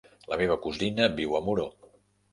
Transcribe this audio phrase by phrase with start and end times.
[0.29, 1.71] La meva cosina viu a Muro.